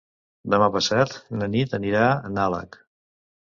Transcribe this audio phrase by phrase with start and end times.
[0.53, 1.13] Demà passat
[1.43, 2.83] na Nit anirà a Nalec.